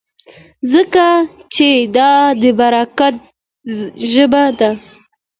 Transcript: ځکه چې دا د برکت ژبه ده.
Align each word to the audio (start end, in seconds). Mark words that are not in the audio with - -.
ځکه 0.71 1.05
چې 1.55 1.67
دا 1.97 2.11
د 2.41 2.43
برکت 2.59 3.15
ژبه 4.11 4.43
ده. 4.59 4.69